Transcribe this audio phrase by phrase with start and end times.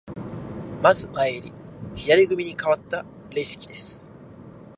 [0.81, 1.53] まず前襟、
[1.93, 3.05] 左組にかわった
[3.35, 4.09] レシキです。